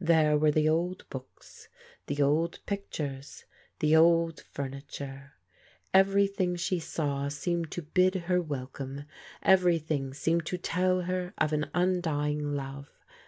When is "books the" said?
1.10-2.20